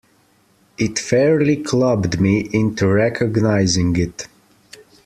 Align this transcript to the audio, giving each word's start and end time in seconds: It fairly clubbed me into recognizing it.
It 0.79 0.97
fairly 0.97 1.57
clubbed 1.57 2.19
me 2.19 2.49
into 2.51 2.87
recognizing 2.87 3.95
it. 3.97 4.25